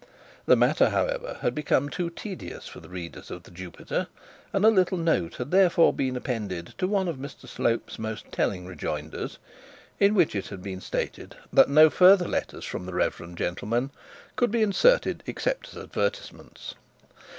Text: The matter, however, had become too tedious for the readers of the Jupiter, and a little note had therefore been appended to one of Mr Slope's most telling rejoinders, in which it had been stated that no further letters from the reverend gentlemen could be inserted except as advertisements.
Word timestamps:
The 0.47 0.55
matter, 0.55 0.89
however, 0.89 1.37
had 1.41 1.53
become 1.53 1.87
too 1.87 2.09
tedious 2.09 2.67
for 2.67 2.79
the 2.79 2.89
readers 2.89 3.29
of 3.29 3.43
the 3.43 3.51
Jupiter, 3.51 4.07
and 4.51 4.65
a 4.65 4.69
little 4.69 4.97
note 4.97 5.35
had 5.35 5.51
therefore 5.51 5.93
been 5.93 6.15
appended 6.15 6.73
to 6.79 6.87
one 6.87 7.07
of 7.07 7.17
Mr 7.17 7.47
Slope's 7.47 7.99
most 7.99 8.31
telling 8.31 8.65
rejoinders, 8.65 9.37
in 9.99 10.15
which 10.15 10.33
it 10.33 10.47
had 10.47 10.63
been 10.63 10.81
stated 10.81 11.35
that 11.53 11.69
no 11.69 11.91
further 11.91 12.27
letters 12.27 12.65
from 12.65 12.87
the 12.87 12.95
reverend 12.95 13.37
gentlemen 13.37 13.91
could 14.35 14.49
be 14.49 14.63
inserted 14.63 15.21
except 15.27 15.67
as 15.67 15.77
advertisements. 15.83 16.73